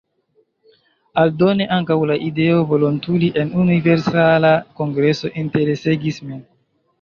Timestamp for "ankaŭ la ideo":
1.75-2.63